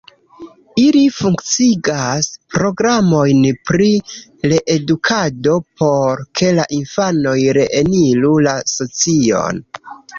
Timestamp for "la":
6.61-6.69, 8.51-8.61